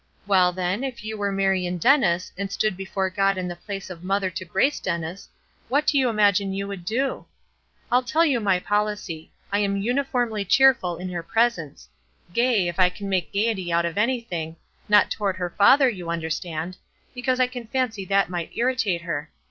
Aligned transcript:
Well, 0.25 0.51
then, 0.51 0.83
if 0.83 1.03
you 1.03 1.15
were 1.15 1.31
Marion 1.31 1.77
Dennis, 1.77 2.31
and 2.35 2.51
stood 2.51 2.75
before 2.75 3.11
God 3.11 3.37
in 3.37 3.47
the 3.47 3.55
place 3.55 3.91
of 3.91 4.03
mother 4.03 4.31
to 4.31 4.43
Grace 4.43 4.79
Dennis, 4.79 5.29
what 5.69 5.85
do 5.85 5.95
you 5.95 6.09
imagine 6.09 6.53
you 6.55 6.67
would 6.67 6.85
do? 6.85 7.27
I'll 7.91 8.01
tell 8.01 8.25
you 8.25 8.39
my 8.39 8.59
policy; 8.59 9.31
I 9.51 9.59
am 9.59 9.77
uniformly 9.77 10.43
cheerful 10.43 10.97
in 10.97 11.09
her 11.09 11.21
presence 11.21 11.87
gay, 12.33 12.67
if 12.67 12.79
I 12.79 12.89
can 12.89 13.09
make 13.09 13.31
gayety 13.31 13.71
out 13.71 13.85
of 13.85 13.95
anything; 13.95 14.55
not 14.89 15.11
toward 15.11 15.35
her 15.37 15.51
father, 15.51 15.87
you 15.87 16.09
understand, 16.09 16.77
because 17.13 17.39
I 17.39 17.45
can 17.45 17.67
fancy 17.67 18.03
that 18.05 18.27
might 18.27 18.49
irritate 18.57 19.01
her. 19.03 19.29